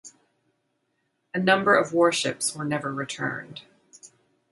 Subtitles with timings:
[1.31, 3.61] A number of warships were never returned.